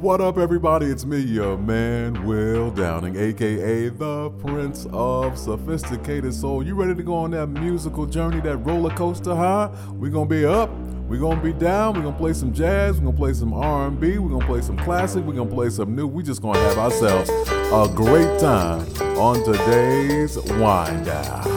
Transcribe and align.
What 0.00 0.20
up, 0.20 0.36
everybody? 0.36 0.86
It's 0.86 1.06
me, 1.06 1.20
your 1.20 1.56
man, 1.56 2.26
Will 2.26 2.70
Downing, 2.70 3.16
aka 3.16 3.88
the 3.88 4.28
Prince 4.28 4.86
of 4.92 5.38
Sophisticated 5.38 6.34
Soul. 6.34 6.62
You 6.62 6.74
ready 6.74 6.94
to 6.94 7.02
go 7.02 7.14
on 7.14 7.30
that 7.30 7.46
musical 7.46 8.04
journey, 8.04 8.42
that 8.42 8.58
roller 8.58 8.94
coaster, 8.94 9.34
huh? 9.34 9.70
We're 9.92 10.10
gonna 10.10 10.28
be 10.28 10.44
up, 10.44 10.68
we're 11.08 11.20
gonna 11.20 11.42
be 11.42 11.54
down, 11.54 11.94
we're 11.94 12.02
gonna 12.02 12.18
play 12.18 12.34
some 12.34 12.52
jazz, 12.52 12.98
we're 12.98 13.06
gonna 13.06 13.16
play 13.16 13.32
some 13.32 13.54
R&B, 13.54 14.18
we're 14.18 14.28
gonna 14.28 14.46
play 14.46 14.60
some 14.60 14.76
classic, 14.76 15.24
we're 15.24 15.32
gonna 15.32 15.50
play 15.50 15.70
some 15.70 15.96
new. 15.96 16.06
We 16.06 16.22
just 16.22 16.42
gonna 16.42 16.58
have 16.58 16.76
ourselves 16.76 17.30
a 17.30 17.90
great 17.94 18.38
time 18.38 18.86
on 19.16 19.42
today's 19.44 20.36
Wind 20.36 21.06
Down. 21.06 21.55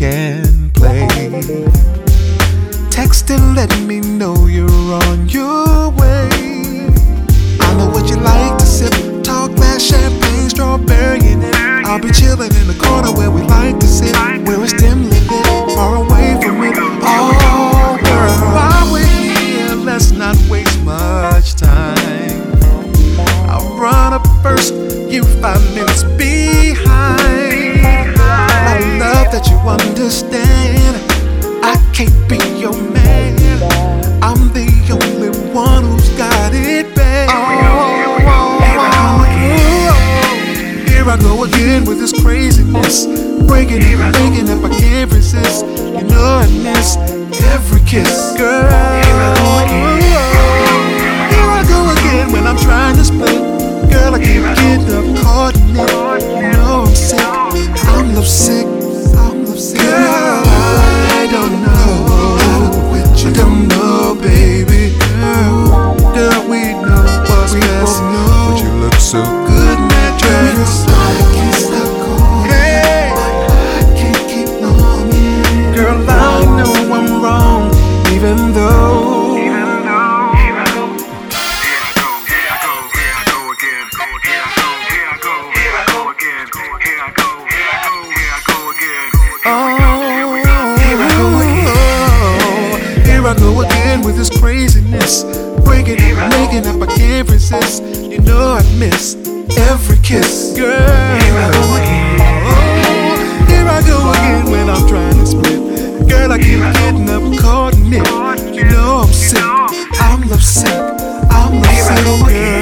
can 0.00 0.70
play. 0.70 1.06
Text 2.90 3.28
and 3.30 3.54
let 3.54 3.70
me 3.82 3.89
sick. 110.50 110.68
I'm 111.30 111.62
not 111.62 112.24
sick. 112.24 112.59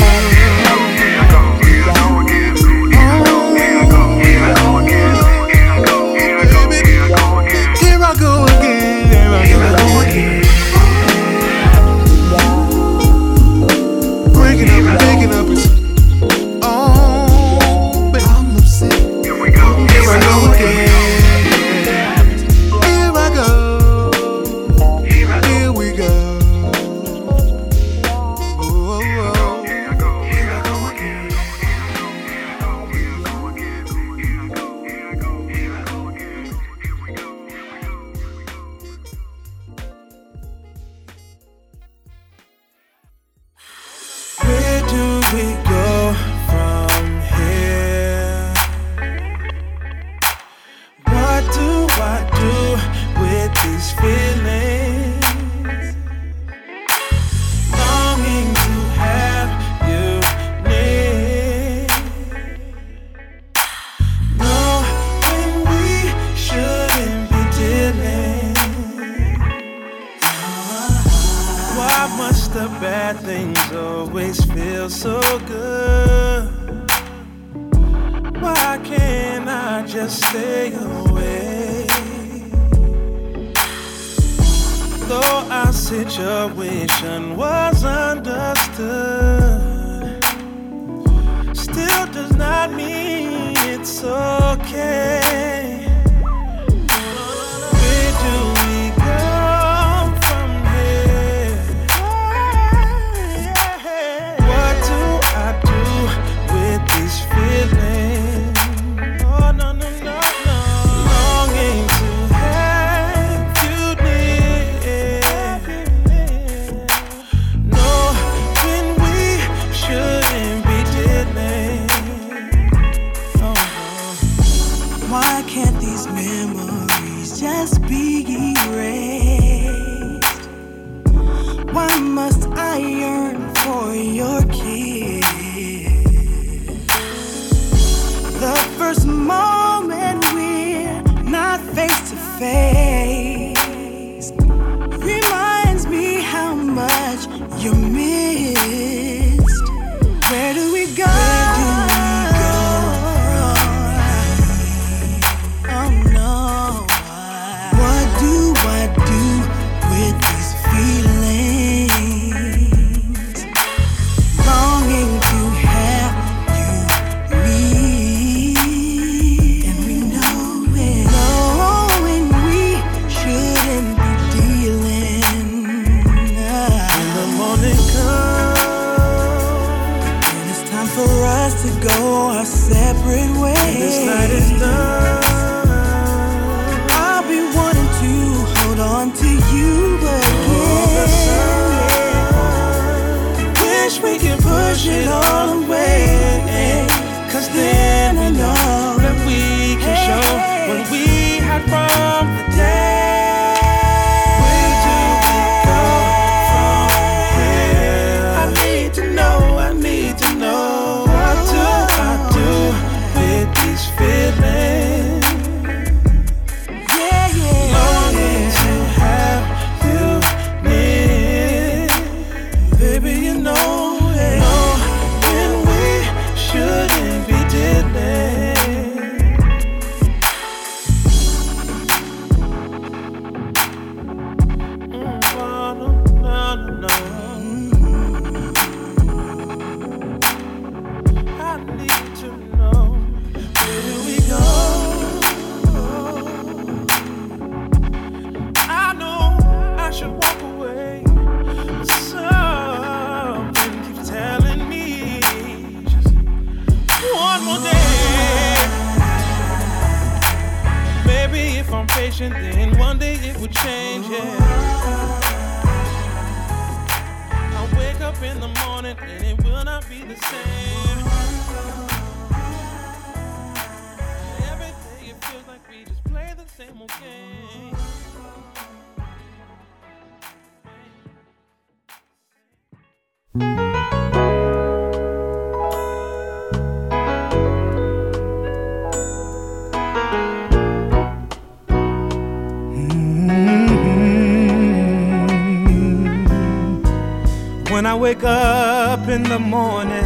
wake 297.99 298.23
up 298.23 299.09
in 299.09 299.25
the 299.25 299.39
morning 299.39 300.05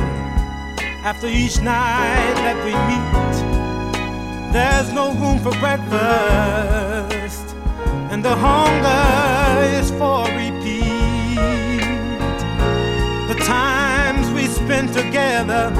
after 1.04 1.26
each 1.26 1.60
night 1.60 2.34
that 2.36 2.56
we 2.64 2.72
meet. 2.88 3.36
There's 4.52 4.90
no 4.92 5.12
room 5.12 5.38
for 5.38 5.52
breakfast, 5.60 7.54
and 8.10 8.24
the 8.24 8.34
hunger 8.34 9.62
is 9.78 9.90
for 9.90 10.24
repeat. 10.24 11.36
The 13.28 13.36
times 13.44 14.30
we 14.30 14.46
spend 14.46 14.94
together 14.94 15.70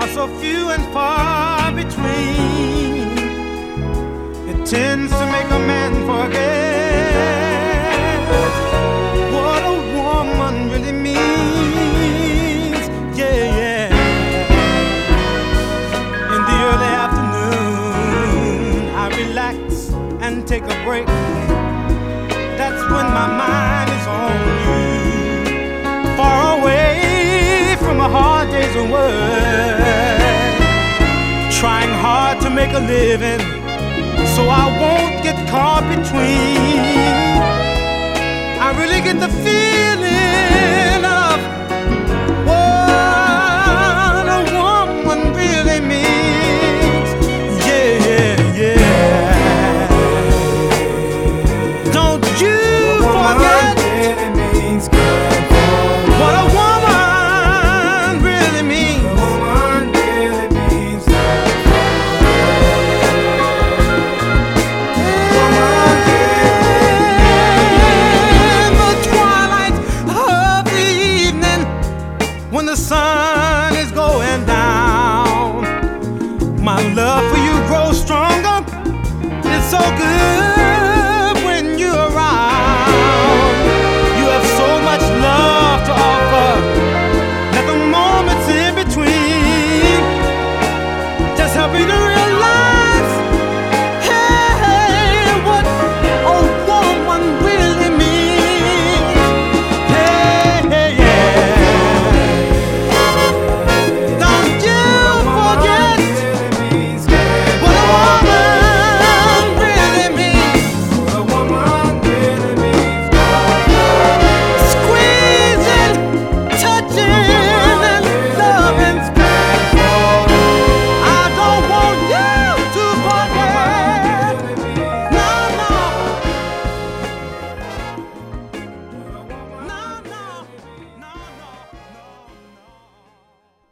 are 0.00 0.08
so 0.08 0.26
few 0.40 0.70
and 0.70 0.84
far 0.92 1.70
between. 1.70 3.16
It 4.50 4.66
tends 4.66 5.12
to 5.12 5.26
make 5.26 5.50
a 5.50 5.58
man 5.60 5.94
forget. 6.04 6.87
and 20.38 20.46
take 20.46 20.62
a 20.62 20.84
break. 20.84 21.06
That's 22.56 22.82
when 22.92 23.06
my 23.18 23.28
mind 23.42 23.90
is 23.98 24.06
on 24.06 24.36
you. 24.46 26.16
Far 26.16 26.60
away 26.60 27.76
from 27.80 27.98
a 27.98 28.08
hard 28.08 28.48
day's 28.50 28.74
of 28.76 28.88
work. 28.88 30.22
Trying 31.60 31.92
hard 32.06 32.40
to 32.42 32.50
make 32.50 32.72
a 32.72 32.78
living 32.78 33.40
so 34.36 34.42
I 34.62 34.66
won't 34.82 35.22
get 35.24 35.36
caught 35.50 35.84
between. 35.96 36.58
I 38.66 38.68
really 38.80 39.00
get 39.00 39.18
the 39.18 39.32
feeling. 39.44 40.97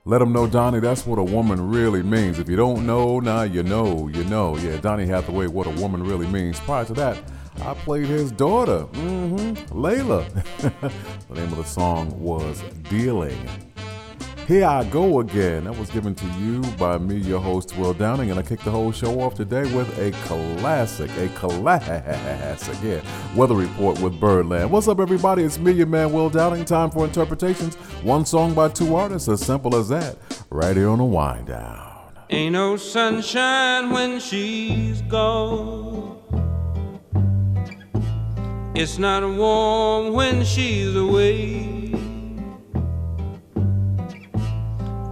Let 0.08 0.18
them 0.18 0.32
know, 0.32 0.46
Donny, 0.46 0.78
that's 0.78 1.04
what 1.04 1.18
a 1.18 1.22
woman 1.24 1.68
really 1.68 2.00
means. 2.00 2.38
If 2.38 2.48
you 2.48 2.54
don't 2.54 2.86
know, 2.86 3.18
now 3.18 3.42
you 3.42 3.64
know, 3.64 4.06
you 4.06 4.22
know. 4.26 4.56
Yeah, 4.56 4.76
Donny 4.76 5.04
Hathaway, 5.04 5.48
what 5.48 5.66
a 5.66 5.70
woman 5.70 6.00
really 6.00 6.28
means. 6.28 6.60
Prior 6.60 6.84
to 6.84 6.94
that, 6.94 7.20
I 7.62 7.74
played 7.74 8.06
his 8.06 8.30
daughter, 8.30 8.86
mm-hmm, 8.92 9.76
Lalah. 9.76 10.24
the 11.28 11.34
name 11.34 11.50
of 11.50 11.56
the 11.56 11.64
song 11.64 12.16
was 12.20 12.62
Dealing. 12.88 13.65
Here 14.46 14.64
I 14.64 14.84
Go 14.84 15.18
Again. 15.18 15.64
That 15.64 15.76
was 15.76 15.90
given 15.90 16.14
to 16.14 16.24
you 16.38 16.60
by 16.76 16.98
me, 16.98 17.16
your 17.16 17.40
host, 17.40 17.76
Will 17.76 17.92
Downing, 17.92 18.30
and 18.30 18.38
I 18.38 18.44
kicked 18.44 18.64
the 18.64 18.70
whole 18.70 18.92
show 18.92 19.20
off 19.20 19.34
today 19.34 19.62
with 19.74 19.98
a 19.98 20.12
classic, 20.24 21.10
a 21.18 21.28
classic, 21.30 22.76
yeah, 22.80 23.00
weather 23.34 23.56
report 23.56 23.98
with 23.98 24.20
Birdland. 24.20 24.70
What's 24.70 24.86
up, 24.86 25.00
everybody? 25.00 25.42
It's 25.42 25.58
me, 25.58 25.72
your 25.72 25.88
man, 25.88 26.12
Will 26.12 26.30
Downing. 26.30 26.64
Time 26.64 26.92
for 26.92 27.04
interpretations. 27.04 27.74
One 28.04 28.24
song 28.24 28.54
by 28.54 28.68
two 28.68 28.94
artists, 28.94 29.28
as 29.28 29.44
simple 29.44 29.74
as 29.74 29.88
that. 29.88 30.16
Right 30.48 30.76
here 30.76 30.90
on 30.90 30.98
the 30.98 31.04
wind 31.04 31.48
down. 31.48 32.12
Ain't 32.30 32.52
no 32.52 32.76
sunshine 32.76 33.90
when 33.90 34.20
she's 34.20 35.02
gone. 35.02 36.20
It's 38.76 38.96
not 38.96 39.24
warm 39.28 40.12
when 40.12 40.44
she's 40.44 40.94
away. 40.94 41.75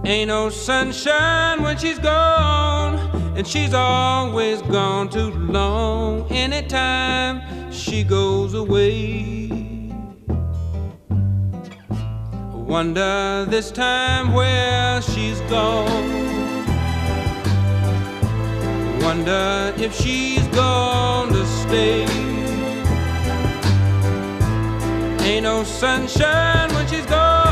Ain't 0.07 0.27
no 0.27 0.49
sunshine 0.49 1.63
when 1.63 1.79
she's 1.79 1.97
gone, 1.97 2.99
and 3.35 3.47
she's 3.47 3.73
always 3.73 4.61
gone 4.61 5.09
too 5.09 5.31
long. 5.31 6.31
Anytime 6.31 7.41
she 7.71 8.03
goes 8.03 8.53
away, 8.53 9.49
wonder 12.53 13.45
this 13.49 13.71
time 13.71 14.31
where 14.31 15.01
she's 15.01 15.41
gone. 15.49 16.35
Wonder 19.01 19.73
if 19.77 19.91
she's 19.99 20.45
going 20.49 21.29
to 21.33 21.45
stay. 21.45 22.05
Ain't 25.25 25.43
no 25.43 25.63
sunshine 25.63 26.71
when 26.75 26.87
she's 26.87 27.05
gone, 27.07 27.44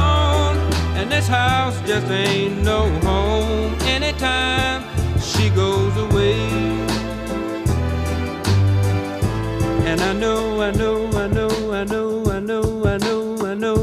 and 1.03 1.11
this 1.11 1.27
house 1.27 1.77
just 1.85 2.07
ain't 2.07 2.63
no 2.63 2.87
home 3.01 3.75
anytime 3.81 4.85
she 5.19 5.49
goes 5.49 5.93
away. 5.97 6.39
And 9.83 9.99
I 9.99 10.13
know, 10.13 10.61
I 10.61 10.71
know, 10.71 11.07
I 11.07 11.27
know, 11.27 11.73
I 11.73 11.83
know, 11.83 12.23
I 12.31 12.39
know, 12.39 12.85
I 12.85 12.97
know, 12.99 13.45
I 13.45 13.53
know. 13.53 13.82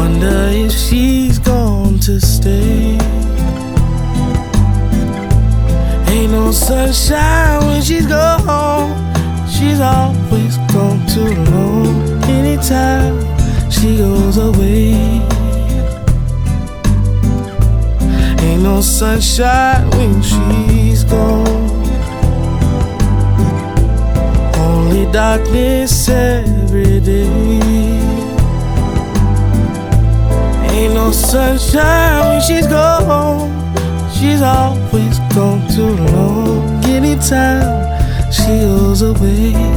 Wonder 0.00 0.48
if 0.50 0.72
she's 0.72 1.38
going 1.38 1.98
to 1.98 2.18
stay. 2.18 2.96
Ain't 6.08 6.32
no 6.32 6.50
sunshine 6.52 7.66
when 7.66 7.82
she's 7.82 8.06
gone. 8.06 8.96
She's 9.46 9.78
always 9.78 10.56
gone 10.72 11.06
too 11.06 11.34
long. 11.52 11.92
Anytime 12.24 13.14
she 13.70 13.98
goes 13.98 14.38
away. 14.38 14.94
Ain't 18.46 18.62
no 18.62 18.80
sunshine 18.80 19.86
when 19.90 20.22
she's 20.22 21.04
gone. 21.04 21.70
Only 24.56 25.12
darkness 25.12 26.08
every 26.08 27.00
day. 27.00 27.99
Ain't 30.80 30.94
no 30.94 31.12
sunshine 31.12 32.26
when 32.30 32.40
she's 32.40 32.66
gone. 32.66 33.50
She's 34.14 34.40
always 34.40 35.18
gone 35.34 35.68
too 35.68 35.94
long. 36.14 36.82
Anytime 36.86 38.32
she 38.32 38.60
goes 38.60 39.02
away. 39.02 39.69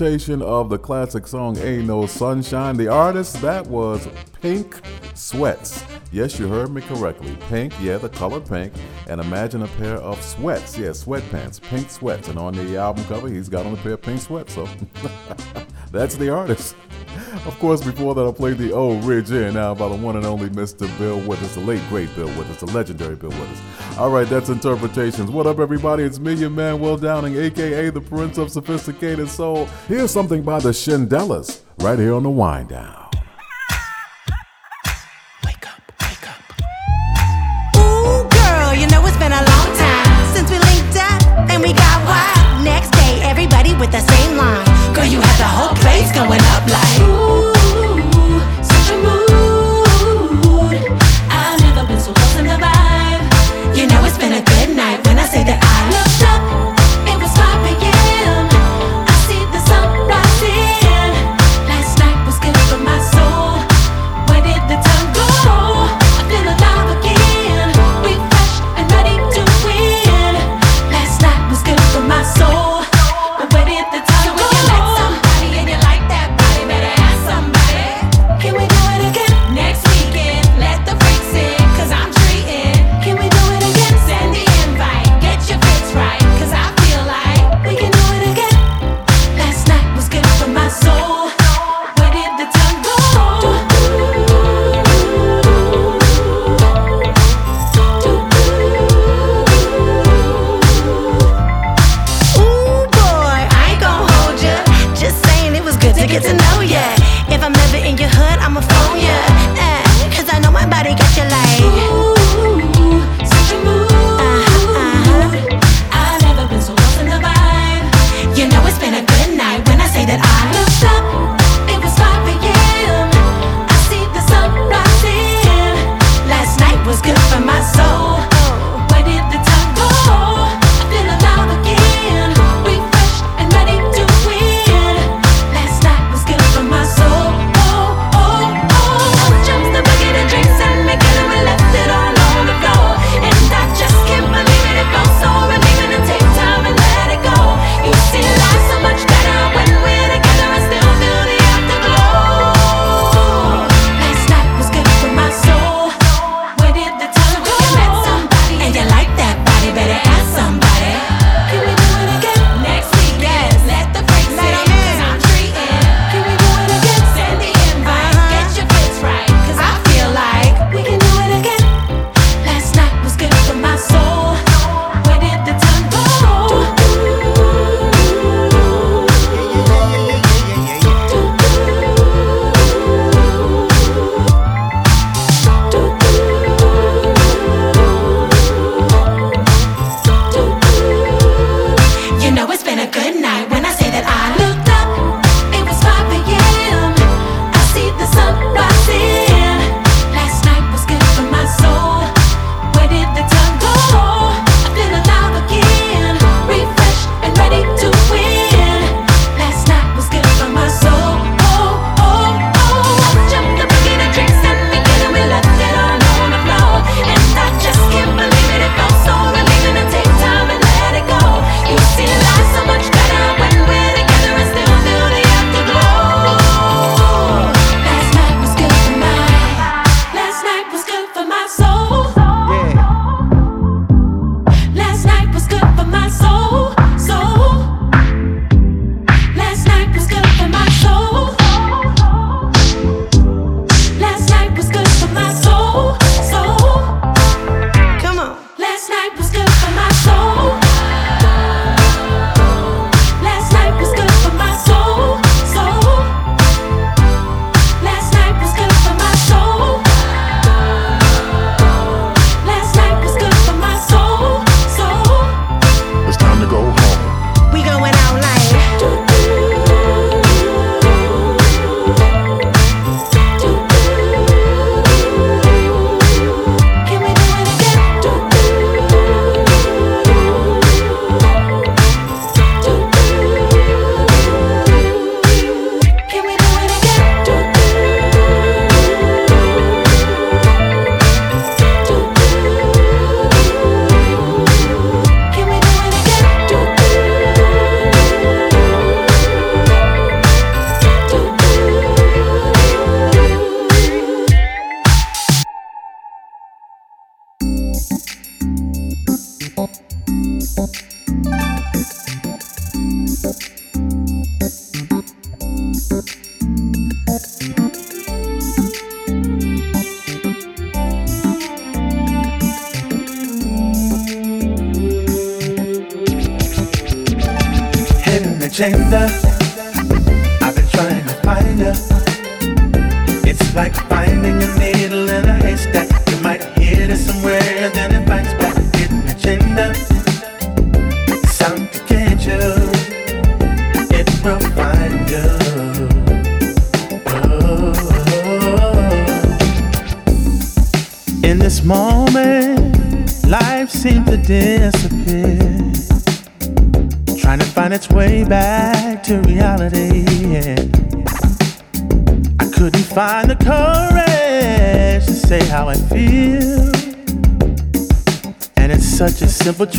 Interpretation 0.00 0.40
of 0.40 0.70
the 0.70 0.78
classic 0.78 1.26
song 1.26 1.58
Ain't 1.58 1.86
No 1.86 2.06
Sunshine, 2.06 2.74
the 2.78 2.88
artist, 2.88 3.38
that 3.42 3.66
was 3.66 4.08
Pink 4.40 4.80
Sweats. 5.14 5.84
Yes, 6.10 6.38
you 6.38 6.48
heard 6.48 6.70
me 6.70 6.80
correctly. 6.80 7.36
Pink, 7.50 7.74
yeah, 7.82 7.98
the 7.98 8.08
color 8.08 8.40
pink. 8.40 8.72
And 9.08 9.20
imagine 9.20 9.62
a 9.62 9.68
pair 9.68 9.96
of 9.96 10.22
sweats, 10.22 10.78
yeah, 10.78 10.88
sweatpants, 10.88 11.60
pink 11.60 11.90
sweats. 11.90 12.28
And 12.28 12.38
on 12.38 12.54
the 12.54 12.78
album 12.78 13.04
cover, 13.04 13.28
he's 13.28 13.50
got 13.50 13.66
on 13.66 13.74
a 13.74 13.76
pair 13.76 13.92
of 13.92 14.00
pink 14.00 14.22
sweats. 14.22 14.54
So 14.54 14.66
that's 15.92 16.16
the 16.16 16.30
artist. 16.30 16.76
Of 17.46 17.58
course, 17.58 17.82
before 17.82 18.14
that, 18.14 18.26
I 18.26 18.32
played 18.32 18.58
the 18.58 18.72
old 18.72 19.02
Ridge 19.02 19.30
In 19.30 19.54
now 19.54 19.74
by 19.74 19.88
the 19.88 19.94
one 19.94 20.16
and 20.16 20.26
only 20.26 20.50
Mr. 20.50 20.86
Bill 20.98 21.18
Withers, 21.20 21.54
the 21.54 21.60
late 21.60 21.82
great 21.88 22.14
Bill 22.14 22.28
Withers, 22.38 22.58
the 22.58 22.66
legendary 22.66 23.16
Bill 23.16 23.30
Withers. 23.30 23.60
All 23.98 24.10
right, 24.10 24.28
that's 24.28 24.50
interpretations. 24.50 25.30
What 25.30 25.46
up, 25.46 25.58
everybody? 25.58 26.02
It's 26.02 26.18
me, 26.18 26.34
your 26.34 26.50
man, 26.50 26.80
Will 26.80 26.98
Downing, 26.98 27.36
aka 27.36 27.88
the 27.88 28.00
Prince 28.00 28.36
of 28.36 28.50
Sophisticated 28.50 29.28
Soul. 29.28 29.66
Here's 29.88 30.10
something 30.10 30.42
by 30.42 30.60
the 30.60 30.68
Shindellas 30.68 31.62
right 31.78 31.98
here 31.98 32.14
on 32.14 32.24
the 32.24 32.30
Wind 32.30 32.68
Down. 32.68 33.08
Wake 35.46 35.66
up, 35.66 35.80
wake 36.02 36.28
up. 36.28 36.40
Ooh, 37.76 38.28
girl, 38.28 38.74
you 38.74 38.86
know 38.88 39.04
it's 39.06 39.16
been 39.16 39.32
a 39.32 39.44
long 39.44 39.76
time 39.76 40.34
since 40.34 40.50
we 40.50 40.58
linked 40.58 40.96
up 40.96 41.50
and 41.50 41.62
we 41.62 41.72
got 41.72 42.04
wild. 42.04 42.64
Next 42.64 42.90
day, 42.90 43.22
everybody 43.22 43.74
with 43.76 43.90
the 43.92 44.00
same 44.00 44.36
line. 44.36 44.66
Girl, 44.94 45.06
you 45.06 45.20
had 45.20 45.38
the 45.38 45.48
whole 45.48 45.74
place 45.76 46.12
going 46.12 46.40
up 46.40 46.68
like. 46.70 46.99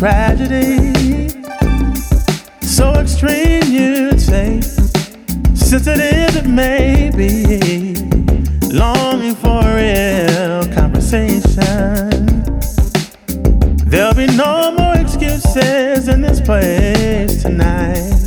Tragedy, 0.02 1.30
so 2.60 2.92
extreme 2.96 3.62
you'd 3.72 4.20
say, 4.20 4.60
sensitive 5.54 6.38
it 6.38 6.48
may 6.48 7.12
be, 7.16 7.94
longing 8.74 9.36
for 9.36 9.62
real 9.62 10.66
conversation. 10.74 12.10
There'll 13.86 14.16
be 14.16 14.26
no 14.26 14.74
more 14.76 14.98
excuses 14.98 16.08
in 16.08 16.22
this 16.22 16.42
place 16.42 17.44
tonight. 17.44 18.26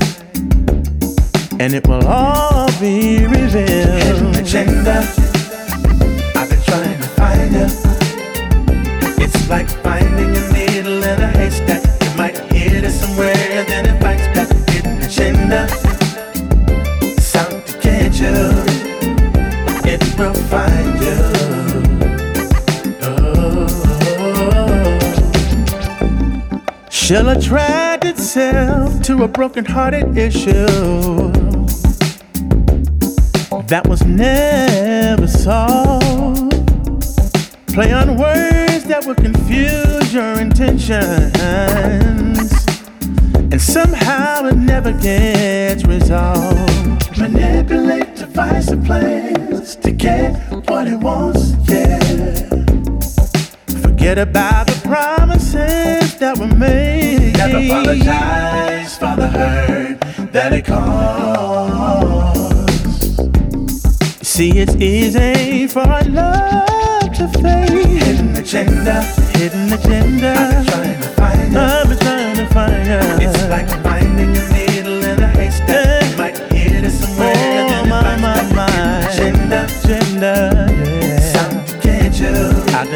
And 1.58 1.74
it 1.74 1.88
will 1.88 2.06
all 2.06 2.70
be 2.78 3.26
revealed. 3.26 4.00
Hidden 4.04 4.36
agenda. 4.36 4.98
I've 6.36 6.48
been 6.48 6.62
trying 6.62 7.00
to 7.00 7.08
find 7.18 7.52
you. 7.52 7.66
It's 9.24 9.48
like 9.48 9.68
finding 9.82 10.36
a 10.36 10.53
She'll 27.04 27.28
attract 27.28 28.06
itself 28.06 29.02
to 29.02 29.24
a 29.24 29.28
broken-hearted 29.28 30.16
issue 30.16 30.64
that 33.68 33.86
was 33.86 34.02
never 34.06 35.26
solved. 35.26 36.50
Play 37.74 37.92
on 37.92 38.16
words 38.16 38.84
that 38.84 39.04
will 39.06 39.16
confuse 39.16 40.14
your 40.14 40.40
intentions, 40.40 41.38
and 43.52 43.60
somehow 43.60 44.46
it 44.46 44.56
never 44.56 44.92
gets 44.92 45.84
resolved. 45.84 47.18
Manipulate 47.18 48.14
divisive 48.16 48.82
plans 48.82 49.76
to 49.76 49.90
get 49.90 50.38
what 50.70 50.88
it 50.88 50.96
wants. 50.96 51.53
Forget 54.04 54.18
about 54.18 54.66
the 54.66 54.78
promises 54.86 56.14
that 56.18 56.36
were 56.36 56.46
made. 56.46 57.38
Never 57.38 57.56
apologize 57.56 58.98
for 58.98 59.16
the 59.16 59.28
hurt 59.28 59.98
that 60.30 60.52
it 60.52 60.66
caused. 60.66 62.34
See, 64.22 64.58
it's 64.58 64.74
easy 64.74 65.66
for 65.68 65.88
our 65.88 66.04
love 66.04 67.14
to 67.14 67.28
fade. 67.40 68.02
Hidden 68.02 68.36
agenda, 68.36 69.00
hidden 69.38 69.72
agenda. 69.72 70.34
I've 70.36 70.52
been 70.52 70.66
trying 70.66 71.00
to 71.00 71.08
find 71.08 71.52
you. 71.54 71.58
I've 71.58 71.88
been 71.88 71.98
trying 71.98 72.36
to 72.36 72.46
find 72.52 72.86
you. 72.86 73.00
It's 73.26 73.42
like 73.48 73.70
finding 73.82 74.36
a 74.36 74.52
needle 74.52 74.63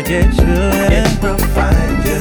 to 0.03 0.09
get 0.09 0.33
you. 0.37 0.55
It 0.97 1.23
will 1.23 1.39
find 1.55 2.05
you. 2.05 2.21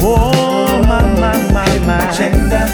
Oh, 0.00 0.82
my, 0.86 1.02
my, 1.20 1.52
my, 1.52 1.78
my. 1.86 2.10
Agenda, 2.10 2.66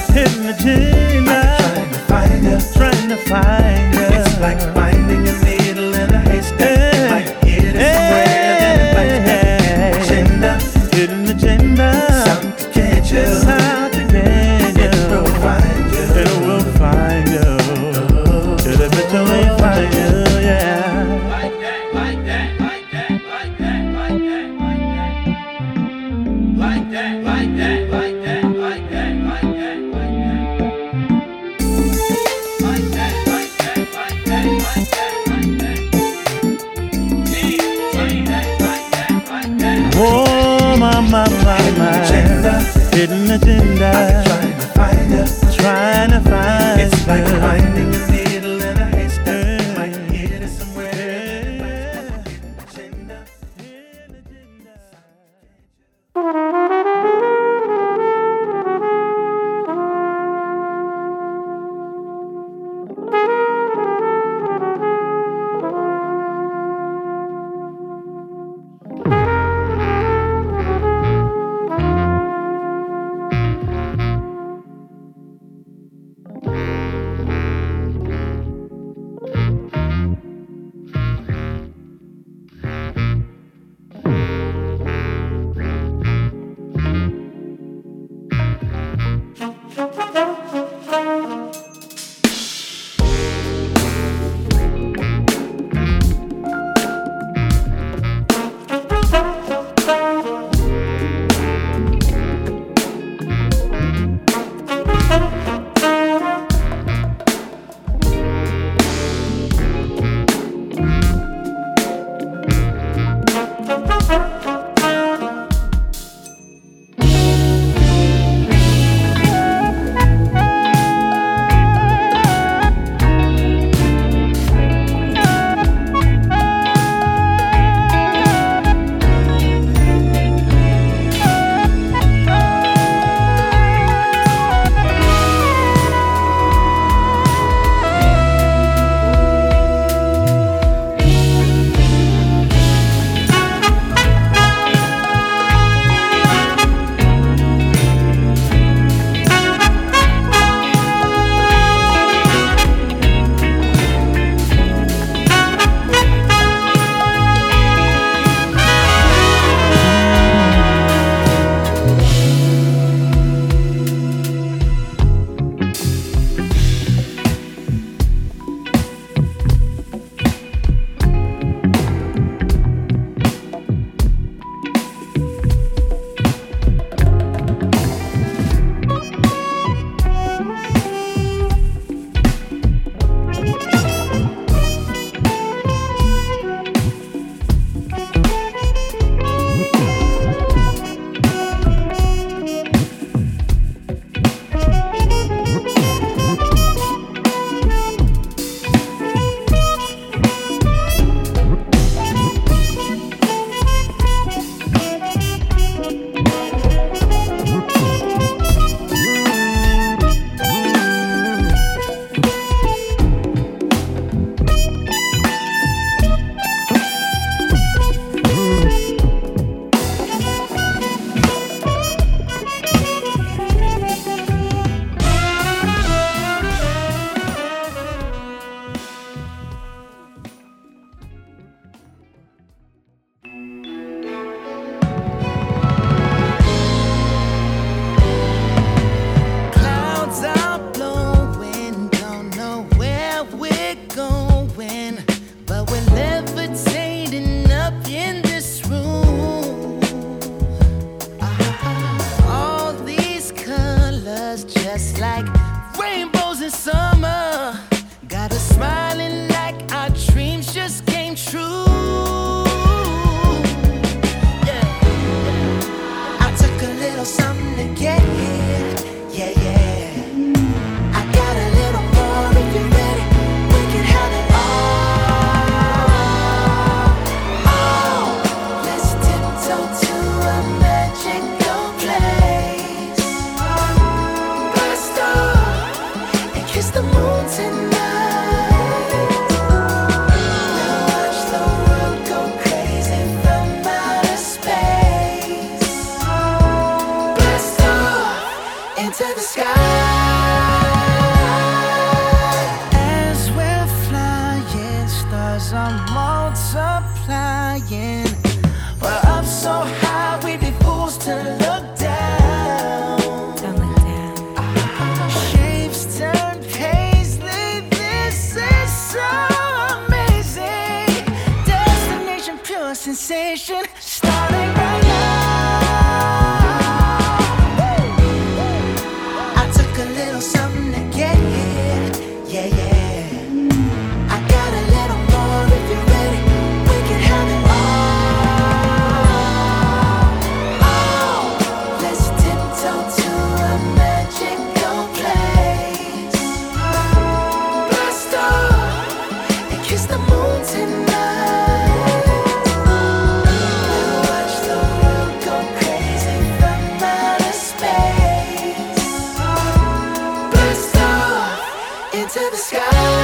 into 361.94 362.20
the 362.30 362.36
sky. 362.36 363.01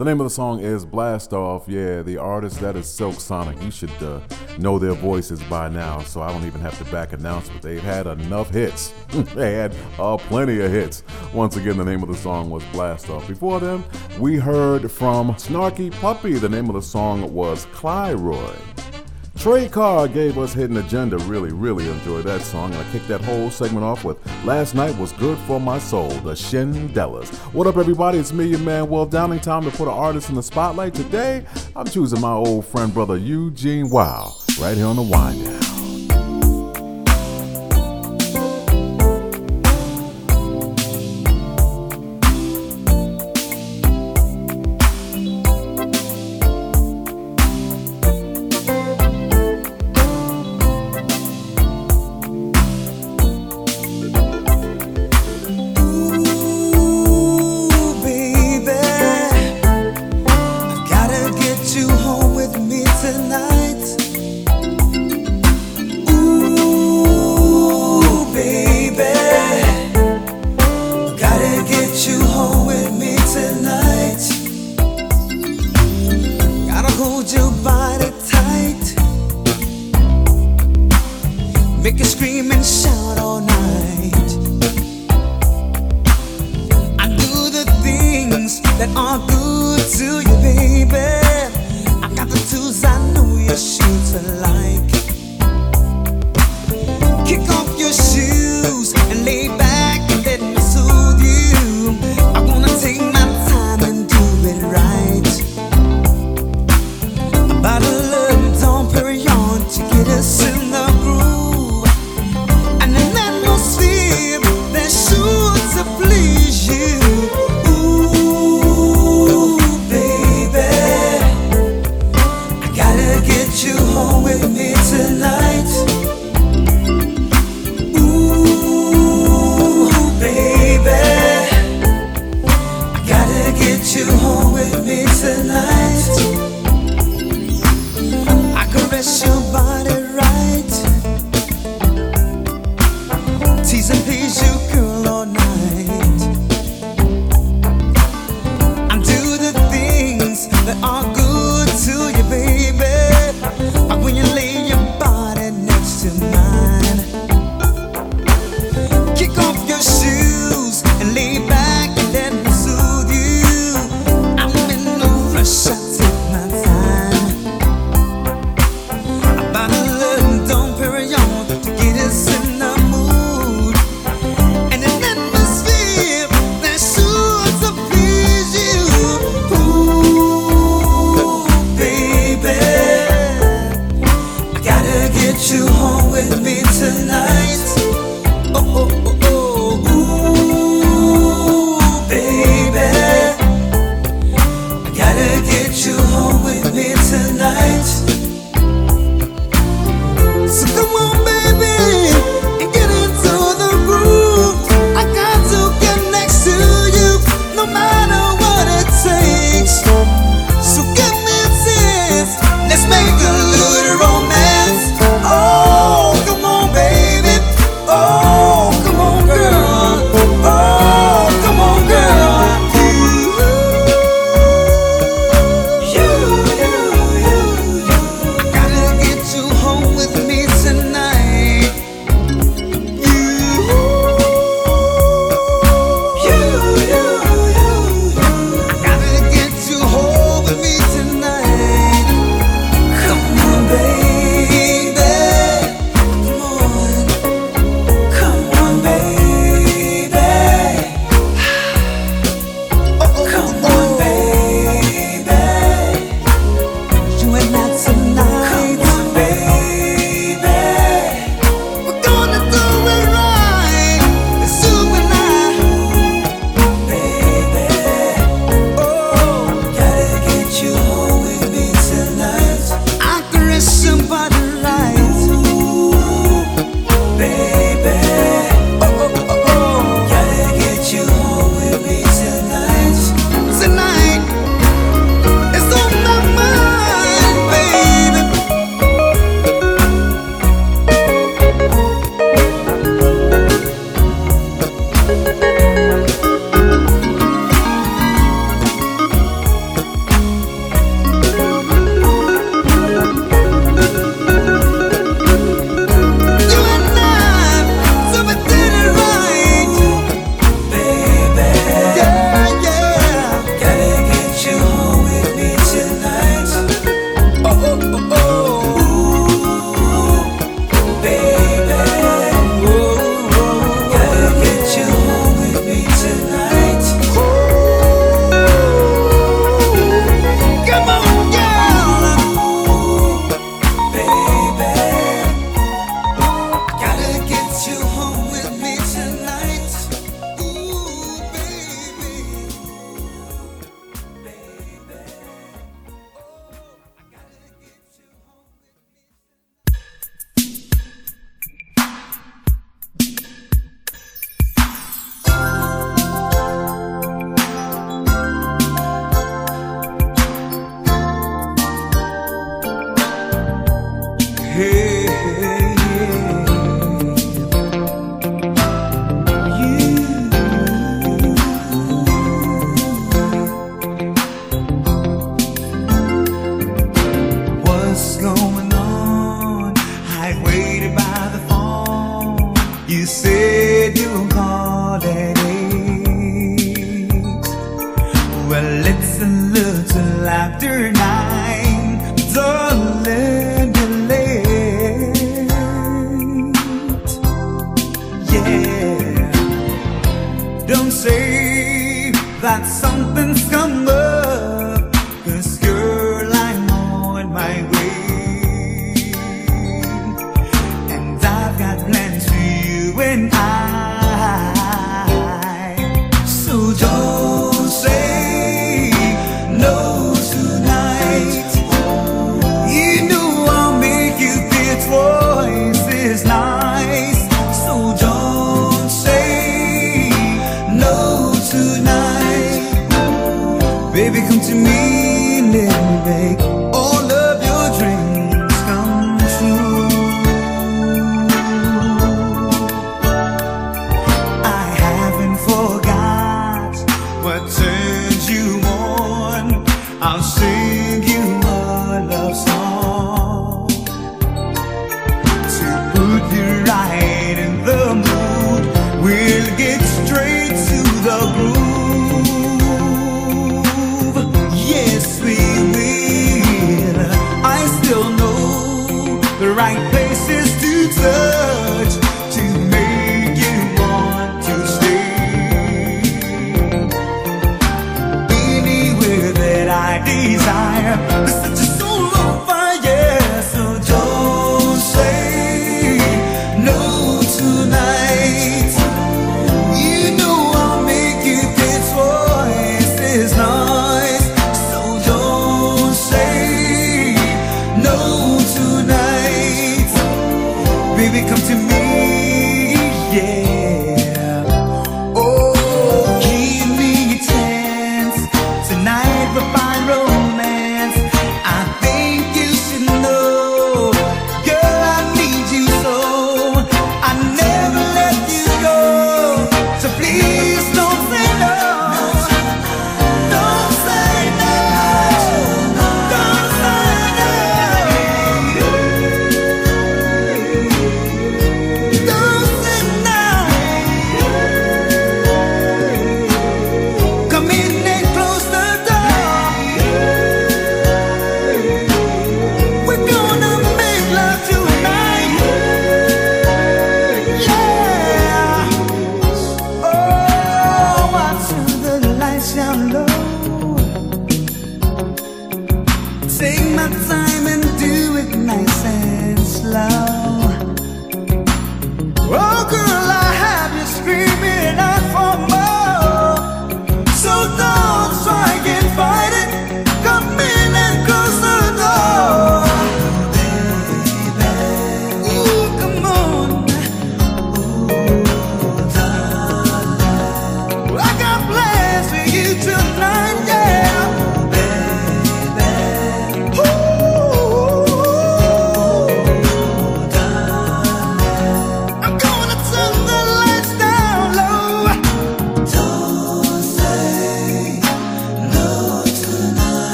The 0.00 0.06
name 0.06 0.18
of 0.18 0.24
the 0.24 0.30
song 0.30 0.60
is 0.60 0.86
Blast 0.86 1.34
Off. 1.34 1.68
Yeah, 1.68 2.00
the 2.00 2.16
artist 2.16 2.58
that 2.60 2.74
is 2.74 2.90
Silk 2.90 3.20
Sonic. 3.20 3.62
You 3.62 3.70
should 3.70 3.90
uh, 4.02 4.20
know 4.56 4.78
their 4.78 4.94
voices 4.94 5.42
by 5.42 5.68
now, 5.68 5.98
so 6.00 6.22
I 6.22 6.32
don't 6.32 6.46
even 6.46 6.62
have 6.62 6.78
to 6.78 6.90
back 6.90 7.12
announce, 7.12 7.50
but 7.50 7.60
they've 7.60 7.82
had 7.82 8.06
enough 8.06 8.48
hits. 8.48 8.94
they 9.34 9.52
had 9.52 9.76
uh, 9.98 10.16
plenty 10.16 10.58
of 10.60 10.72
hits. 10.72 11.02
Once 11.34 11.58
again, 11.58 11.76
the 11.76 11.84
name 11.84 12.02
of 12.02 12.08
the 12.08 12.16
song 12.16 12.48
was 12.48 12.64
Blast 12.72 13.10
Off. 13.10 13.28
Before 13.28 13.60
them, 13.60 13.84
we 14.18 14.36
heard 14.36 14.90
from 14.90 15.34
Snarky 15.34 15.92
Puppy. 16.00 16.32
The 16.32 16.48
name 16.48 16.70
of 16.70 16.76
the 16.76 16.80
song 16.80 17.34
was 17.34 17.66
Cliroy. 17.66 18.56
Trey 19.40 19.70
Carr 19.70 20.06
gave 20.06 20.36
us 20.36 20.52
Hidden 20.52 20.76
Agenda. 20.76 21.16
Really, 21.16 21.50
really 21.50 21.88
enjoyed 21.88 22.26
that 22.26 22.42
song. 22.42 22.74
And 22.74 22.86
I 22.86 22.92
kicked 22.92 23.08
that 23.08 23.22
whole 23.22 23.50
segment 23.50 23.82
off 23.82 24.04
with 24.04 24.18
Last 24.44 24.74
Night 24.74 24.94
Was 24.98 25.12
Good 25.12 25.38
for 25.38 25.58
My 25.58 25.78
Soul, 25.78 26.10
the 26.10 26.34
Shindellas. 26.34 27.34
What 27.54 27.66
up, 27.66 27.78
everybody? 27.78 28.18
It's 28.18 28.34
me, 28.34 28.48
your 28.48 28.58
man, 28.58 28.90
Will 28.90 29.06
Downing. 29.06 29.40
Time 29.40 29.64
to 29.64 29.70
put 29.70 29.88
an 29.88 29.94
artist 29.94 30.28
in 30.28 30.34
the 30.34 30.42
spotlight. 30.42 30.92
Today, 30.92 31.46
I'm 31.74 31.86
choosing 31.86 32.20
my 32.20 32.34
old 32.34 32.66
friend, 32.66 32.92
brother 32.92 33.16
Eugene 33.16 33.88
Wilde, 33.88 34.34
right 34.60 34.76
here 34.76 34.84
on 34.84 34.96
the 34.96 35.02
Wind 35.02 35.42
Down. 35.42 35.59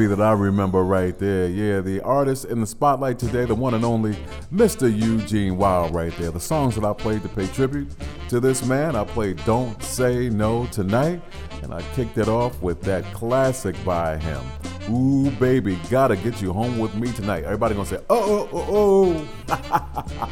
R&B 0.00 0.14
that 0.14 0.22
I 0.22 0.32
remember 0.32 0.82
right 0.82 1.18
there. 1.18 1.48
Yeah, 1.48 1.80
the 1.80 2.00
artist 2.00 2.46
in 2.46 2.60
the 2.60 2.66
spotlight 2.66 3.18
today, 3.18 3.44
the 3.44 3.54
one 3.54 3.74
and 3.74 3.84
only 3.84 4.14
Mr. 4.52 4.90
Eugene 4.90 5.56
Wilde 5.58 5.94
right 5.94 6.16
there. 6.16 6.30
The 6.30 6.40
songs 6.40 6.74
that 6.76 6.84
I 6.84 6.92
played 6.94 7.22
to 7.22 7.28
pay 7.28 7.46
tribute 7.48 7.88
to 8.28 8.40
this 8.40 8.64
man, 8.64 8.96
I 8.96 9.04
played 9.04 9.44
Don't 9.44 9.82
Say 9.82 10.30
No 10.30 10.66
Tonight, 10.66 11.20
and 11.62 11.74
I 11.74 11.82
kicked 11.94 12.16
it 12.16 12.28
off 12.28 12.60
with 12.62 12.80
that 12.82 13.04
classic 13.12 13.76
by 13.84 14.16
him. 14.16 14.42
Ooh, 14.90 15.30
baby, 15.32 15.78
gotta 15.90 16.16
get 16.16 16.40
you 16.40 16.52
home 16.52 16.78
with 16.78 16.94
me 16.94 17.12
tonight. 17.12 17.44
Everybody 17.44 17.74
gonna 17.74 17.86
say, 17.86 18.00
oh, 18.08 18.48
oh, 18.52 18.66
oh, 18.68 19.28
oh 19.48 20.29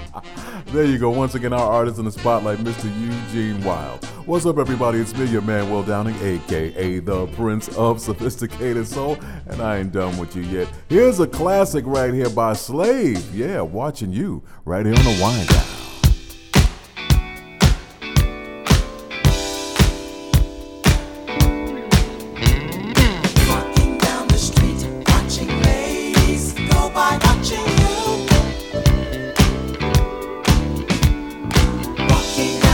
go. 0.73 1.11
Once 1.11 1.35
again, 1.35 1.53
our 1.53 1.73
artist 1.73 1.99
in 1.99 2.05
the 2.05 2.13
spotlight, 2.13 2.59
Mr. 2.59 2.85
Eugene 3.01 3.63
Wilde. 3.65 4.05
What's 4.27 4.47
up, 4.47 4.59
everybody? 4.59 4.99
It's 4.99 5.17
me, 5.17 5.25
your 5.27 5.43
man, 5.43 5.71
Will 5.71 5.83
Downing, 5.83 6.17
aka 6.23 6.99
the 6.99 7.27
Prince 7.29 7.69
of 7.77 8.01
Sophisticated 8.01 8.87
Soul, 8.87 9.19
and 9.47 9.63
I 9.63 9.79
ain't 9.79 9.93
done 9.93 10.19
with 10.19 10.37
you 10.37 10.43
yet. 10.43 10.69
Here's 10.89 11.21
a 11.21 11.27
classic 11.27 11.85
right 11.87 12.13
here 12.13 12.31
by 12.31 12.53
Slave. 12.53 13.35
Yeah, 13.35 13.63
watching 13.63 14.13
you 14.13 14.43
right 14.65 14.85
here 14.85 14.95
on 14.95 15.05
the 15.05 15.19
wind 15.23 15.49
down. 15.49 15.78
Walking 32.39 32.61
down 32.61 32.68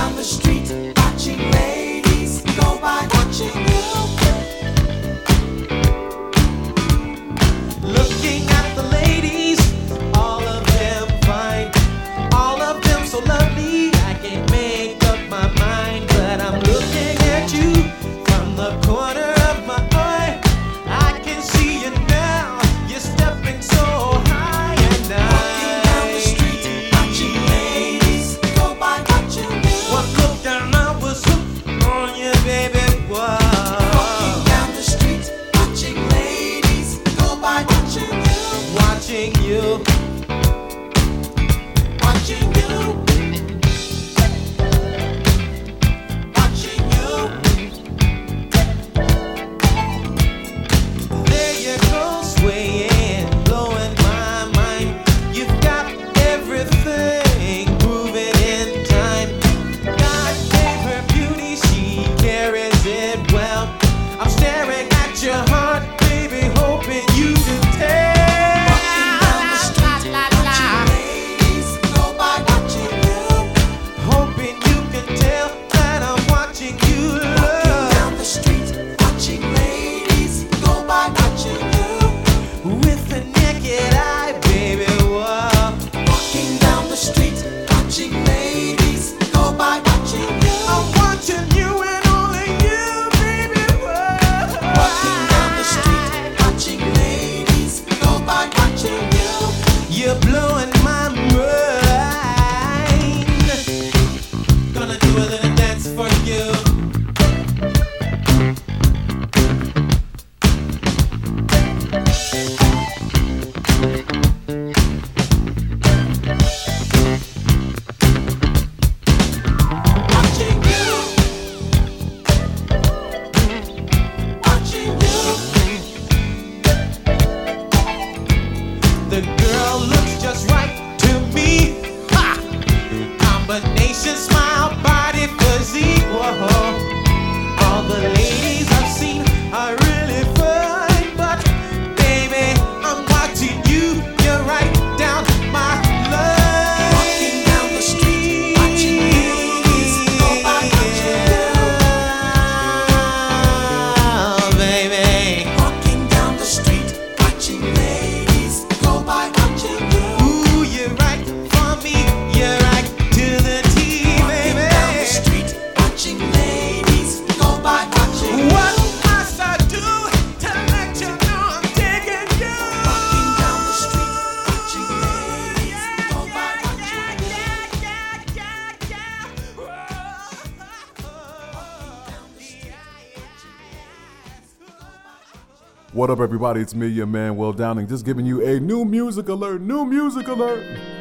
everybody? 186.44 186.60
It's 186.60 186.74
me, 186.74 186.88
your 186.88 187.06
man, 187.06 187.38
Will 187.38 187.54
Downing, 187.54 187.86
just 187.86 188.04
giving 188.04 188.26
you 188.26 188.46
a 188.46 188.60
new 188.60 188.84
music 188.84 189.30
alert. 189.30 189.62
New 189.62 189.86
music 189.86 190.28
alert. 190.28 190.62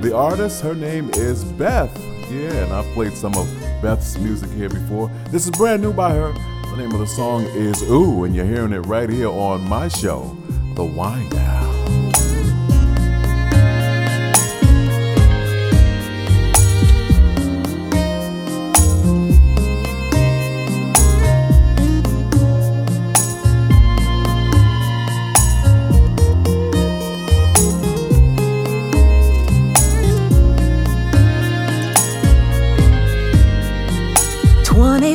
the 0.00 0.16
artist, 0.16 0.62
her 0.62 0.74
name 0.74 1.10
is 1.10 1.44
Beth. 1.44 1.94
Yeah, 2.30 2.64
and 2.64 2.72
I've 2.72 2.86
played 2.94 3.12
some 3.12 3.34
of 3.34 3.46
Beth's 3.82 4.16
music 4.16 4.48
here 4.52 4.70
before. 4.70 5.10
This 5.28 5.44
is 5.44 5.50
brand 5.50 5.82
new 5.82 5.92
by 5.92 6.12
her. 6.12 6.32
The 6.70 6.76
name 6.78 6.92
of 6.92 7.00
the 7.00 7.06
song 7.06 7.42
is 7.42 7.82
Ooh, 7.90 8.24
and 8.24 8.34
you're 8.34 8.46
hearing 8.46 8.72
it 8.72 8.86
right 8.86 9.10
here 9.10 9.28
on 9.28 9.68
my 9.68 9.88
show, 9.88 10.34
The 10.74 10.86
Down. 11.30 11.41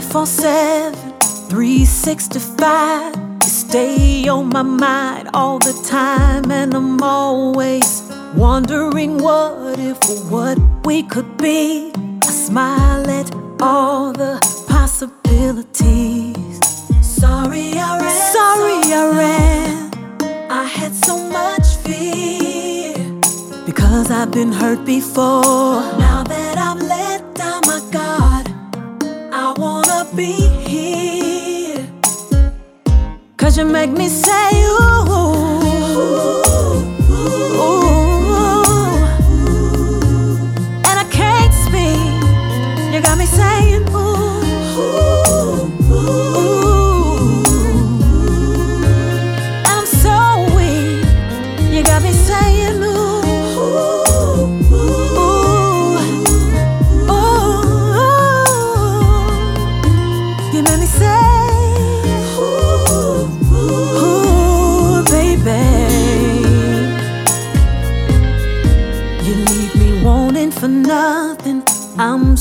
Twenty-four 0.07 0.25
seven, 0.25 1.19
three 1.49 1.83
sixty-five. 1.83 3.13
You 3.43 3.49
stay 3.49 4.27
on 4.29 4.47
my 4.47 4.61
mind 4.61 5.29
all 5.33 5.59
the 5.59 5.73
time, 5.85 6.49
and 6.49 6.73
I'm 6.73 7.03
always 7.03 8.01
wondering 8.33 9.17
what 9.17 9.77
if 9.77 9.97
or 10.09 10.15
what 10.31 10.57
we 10.85 11.03
could 11.03 11.35
be. 11.35 11.91
I 12.23 12.27
smile 12.31 13.05
at 13.09 13.35
all 13.61 14.13
the 14.13 14.39
possibilities. 14.69 16.57
Sorry 17.01 17.73
I 17.73 17.99
ran. 17.99 18.31
Sorry 18.31 18.93
I 18.93 19.09
ran. 19.21 19.91
I 20.49 20.63
had 20.63 20.95
so 20.95 21.17
much 21.17 21.67
fear 21.83 22.93
because 23.65 24.09
I've 24.09 24.31
been 24.31 24.53
hurt 24.53 24.85
before. 24.85 25.81
Now 25.99 26.23
that 26.23 26.36
you 33.57 33.65
make 33.65 33.89
me 33.89 34.07
say, 34.07 34.63
ooh, 34.65 35.05
ooh, 35.09 36.46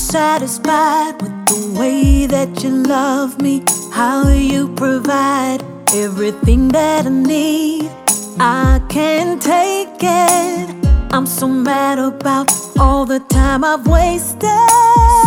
satisfied 0.07 1.21
with 1.21 1.35
the 1.47 1.77
way 1.77 2.25
that 2.27 2.63
you 2.63 2.69
love 2.69 3.41
me, 3.41 3.61
how 3.91 4.29
you 4.29 4.69
provide 4.75 5.61
everything 5.93 6.69
that 6.69 7.05
I 7.05 7.09
need. 7.09 7.91
I 8.39 8.81
can't 8.87 9.41
take 9.41 9.99
it. 10.01 10.69
I'm 11.11 11.25
so 11.25 11.47
mad 11.49 11.99
about 11.99 12.47
all 12.79 13.05
the 13.05 13.19
time 13.19 13.65
I've 13.65 13.85
wasted. 13.85 14.43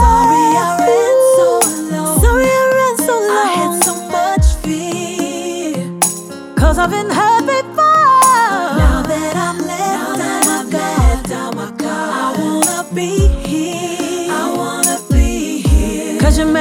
Sorry 0.02 0.46
I 0.64 0.70
ran 0.88 1.16
so 1.36 1.48
long. 1.92 2.20
Sorry 2.24 2.50
I 2.62 2.64
ran 2.78 2.96
so 3.06 3.14
long. 3.28 3.36
I 3.36 3.48
had 3.58 3.72
so 3.84 3.94
much 4.16 4.46
fear. 4.62 5.76
Cause 6.56 6.78
I've 6.78 6.90
been 6.90 7.10
hurt 7.10 7.39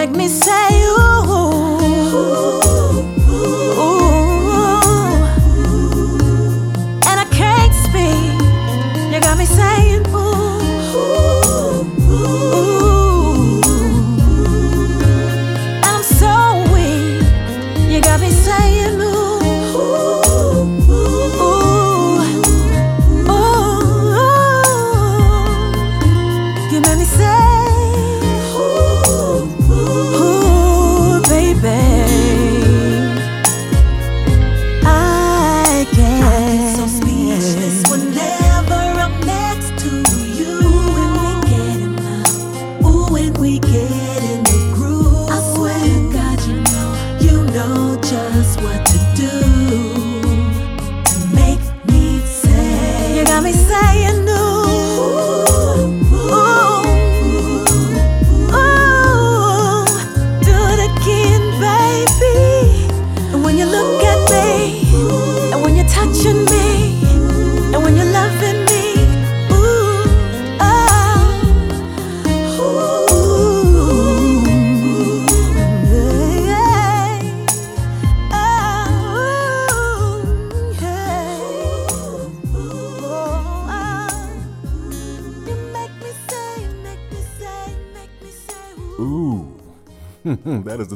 make 0.10 0.18
me 0.18 0.28
say, 0.28 0.69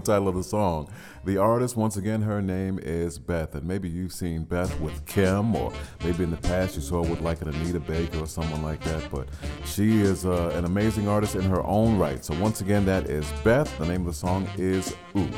title 0.03 0.27
of 0.27 0.35
the 0.35 0.43
song. 0.43 0.89
The 1.25 1.37
artist, 1.37 1.77
once 1.77 1.97
again, 1.97 2.21
her 2.21 2.41
name 2.41 2.79
is 2.81 3.17
Beth. 3.17 3.55
And 3.55 3.65
maybe 3.65 3.89
you've 3.89 4.13
seen 4.13 4.43
Beth 4.43 4.79
with 4.79 5.05
Kim, 5.05 5.55
or 5.55 5.71
maybe 6.03 6.23
in 6.23 6.31
the 6.31 6.37
past 6.37 6.75
you 6.75 6.81
saw 6.81 7.03
her 7.03 7.09
with 7.09 7.21
like 7.21 7.41
an 7.41 7.49
Anita 7.49 7.79
Baker 7.79 8.19
or 8.19 8.27
someone 8.27 8.61
like 8.63 8.83
that. 8.83 9.09
But 9.09 9.27
she 9.65 10.01
is 10.01 10.25
uh, 10.25 10.51
an 10.55 10.65
amazing 10.65 11.07
artist 11.07 11.35
in 11.35 11.43
her 11.43 11.63
own 11.63 11.97
right. 11.97 12.23
So, 12.23 12.39
once 12.39 12.61
again, 12.61 12.85
that 12.85 13.09
is 13.09 13.25
Beth. 13.43 13.75
The 13.77 13.85
name 13.85 14.01
of 14.01 14.07
the 14.07 14.13
song 14.13 14.47
is 14.57 14.95
Ooh. 15.15 15.29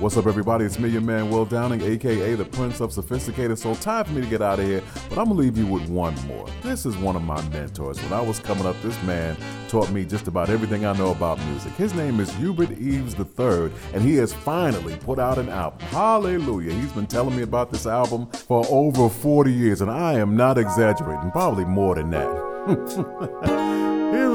What's 0.00 0.16
up, 0.16 0.28
everybody? 0.28 0.64
It's 0.64 0.78
me, 0.78 0.90
your 0.90 1.00
man, 1.00 1.28
Will 1.28 1.44
Downing, 1.44 1.82
aka 1.82 2.36
the 2.36 2.44
Prince 2.44 2.78
of 2.78 2.92
Sophisticated. 2.92 3.58
So, 3.58 3.74
time 3.74 4.04
for 4.04 4.12
me 4.12 4.20
to 4.20 4.28
get 4.28 4.40
out 4.40 4.60
of 4.60 4.64
here, 4.64 4.80
but 5.08 5.18
I'm 5.18 5.24
gonna 5.24 5.40
leave 5.40 5.58
you 5.58 5.66
with 5.66 5.88
one 5.88 6.14
more. 6.28 6.46
This 6.62 6.86
is 6.86 6.96
one 6.96 7.16
of 7.16 7.22
my 7.22 7.42
mentors. 7.48 8.00
When 8.00 8.12
I 8.12 8.20
was 8.20 8.38
coming 8.38 8.64
up, 8.64 8.80
this 8.80 8.96
man 9.02 9.36
taught 9.66 9.90
me 9.90 10.04
just 10.04 10.28
about 10.28 10.50
everything 10.50 10.86
I 10.86 10.92
know 10.92 11.10
about 11.10 11.44
music. 11.46 11.72
His 11.72 11.94
name 11.94 12.20
is 12.20 12.32
Hubert 12.36 12.78
Eaves 12.78 13.16
III, 13.18 13.72
and 13.92 14.00
he 14.00 14.14
has 14.18 14.32
finally 14.32 14.94
put 14.98 15.18
out 15.18 15.36
an 15.36 15.48
album. 15.48 15.80
Hallelujah. 15.88 16.74
He's 16.74 16.92
been 16.92 17.08
telling 17.08 17.34
me 17.34 17.42
about 17.42 17.72
this 17.72 17.84
album 17.84 18.30
for 18.30 18.64
over 18.70 19.08
40 19.08 19.52
years, 19.52 19.80
and 19.80 19.90
I 19.90 20.12
am 20.14 20.36
not 20.36 20.58
exaggerating, 20.58 21.32
probably 21.32 21.64
more 21.64 21.96
than 21.96 22.10
that. 22.10 23.64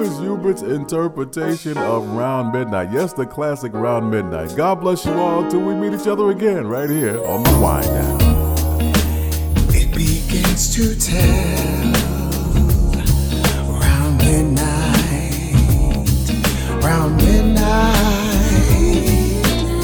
Is 0.04 0.20
Hubert's 0.20 0.62
interpretation 0.64 1.78
of 1.78 2.06
Round 2.10 2.51
Midnight. 2.51 2.91
Yes, 2.91 3.14
the 3.14 3.26
classic 3.26 3.72
Round 3.74 4.12
Midnight. 4.12 4.54
God 4.54 4.82
bless 4.82 5.06
you 5.06 5.14
all 5.14 5.49
till 5.49 5.62
we 5.62 5.74
meet 5.76 5.93
each 5.93 6.08
other 6.08 6.30
again 6.30 6.68
right 6.68 6.89
here 6.89 7.24
on 7.24 7.41
the 7.43 7.58
Wind 7.58 7.86
Down. 7.88 8.20
It 9.70 9.95
begins 9.95 10.76
to 10.76 10.93
tell 10.99 11.93
round 13.80 14.18
midnight, 14.18 15.64
round 16.84 17.16
midnight. 17.16 17.93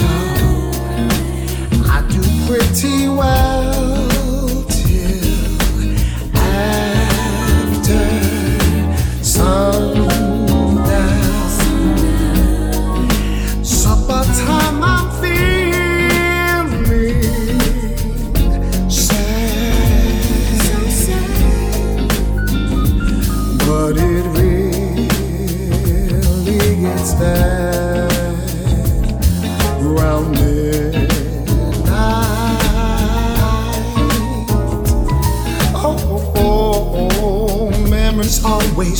Oh, 0.01 0.72
I 1.86 2.01
do 2.09 2.22
pretty 2.45 3.07
well 3.07 3.78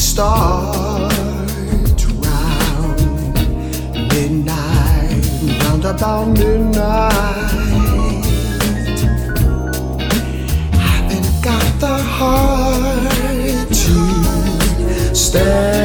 start 0.10 1.14
round 2.26 3.00
midnight, 4.12 5.24
round 5.62 5.86
about 5.86 6.28
midnight. 6.30 7.52
Haven't 10.74 11.44
got 11.44 11.80
the 11.80 11.98
heart 12.16 13.70
to 13.82 15.16
stand 15.16 15.79